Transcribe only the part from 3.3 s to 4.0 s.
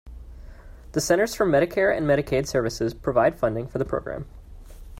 funding for the